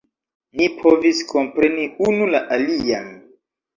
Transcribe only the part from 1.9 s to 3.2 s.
unu la alian.